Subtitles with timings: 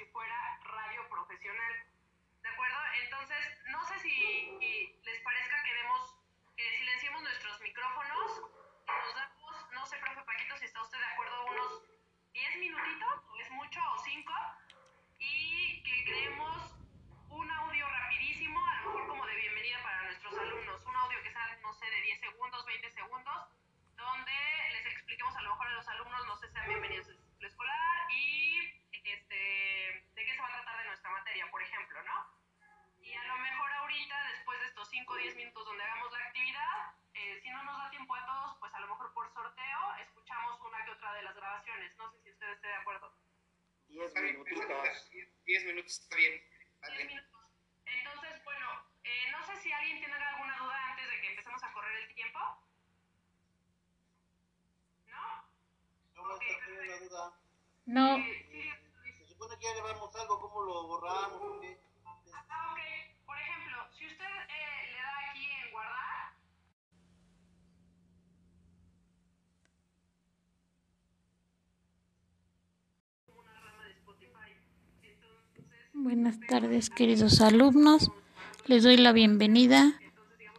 [0.00, 1.74] si fuera radio profesional.
[2.42, 2.78] ¿De acuerdo?
[3.04, 6.16] Entonces, no sé si les parezca que demos,
[6.56, 8.40] que silenciemos nuestros micrófonos
[8.88, 11.82] y nos damos, no sé, profe Paquito, si está usted de acuerdo, unos
[12.32, 14.32] 10 minutitos, o es mucho, o 5,
[15.18, 16.74] y que creemos
[17.28, 21.30] un audio rapidísimo, a lo mejor como de bienvenida para nuestros alumnos, un audio que
[21.30, 23.48] sea, no sé, de 10 segundos, 20 segundos,
[23.96, 24.32] donde
[24.72, 28.10] les expliquemos a lo mejor a los alumnos, no sé, sean bienvenidos al ciclo escolar
[28.10, 28.80] y
[29.12, 29.34] este,
[30.14, 32.26] de qué se va a tratar de nuestra materia, por ejemplo, ¿no?
[33.02, 36.18] Y a lo mejor ahorita, después de estos 5 o 10 minutos donde hagamos la
[36.26, 39.94] actividad, eh, si no nos da tiempo a todos, pues a lo mejor por sorteo
[40.02, 41.96] escuchamos una que otra de las grabaciones.
[41.98, 43.12] No sé si usted esté de acuerdo.
[43.88, 45.10] 10 Está bien, minutitos.
[45.44, 46.34] 10 minutos está bien.
[46.74, 47.08] Está 10 bien.
[47.08, 47.40] minutos.
[47.86, 48.68] Entonces, bueno,
[49.04, 52.14] eh, no sé si alguien tiene alguna duda antes de que empecemos a correr el
[52.14, 52.38] tiempo.
[55.06, 55.44] ¿No?
[56.22, 57.32] Maestra tengo una duda.
[57.86, 58.46] No, Eh,
[76.02, 78.10] buenas tardes queridos alumnos.
[78.66, 80.00] Les doy la bienvenida.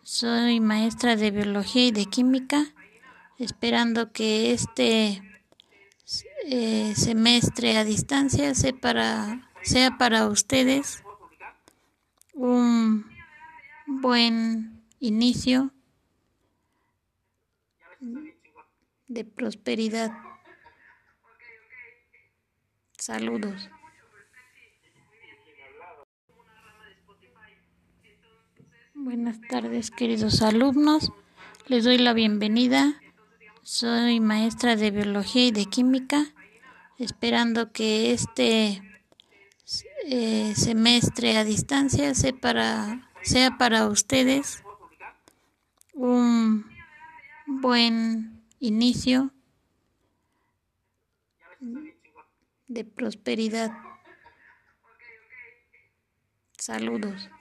[0.04, 2.66] Soy maestra de biología y de química,
[3.40, 5.22] esperando que este
[6.46, 11.04] eh, semestre a distancia sea para, sea para ustedes
[12.34, 13.06] un
[13.88, 15.72] buen inicio
[19.08, 20.12] de prosperidad.
[22.98, 23.70] Saludos.
[29.04, 31.12] Buenas tardes, queridos alumnos.
[31.66, 33.02] Les doy la bienvenida.
[33.64, 36.28] Soy maestra de biología y de química,
[37.00, 38.84] esperando que este
[40.06, 44.64] eh, semestre a distancia sea para, sea para ustedes
[45.94, 46.70] un
[47.48, 49.32] buen inicio
[52.68, 53.72] de prosperidad.
[56.60, 57.32] Saludos.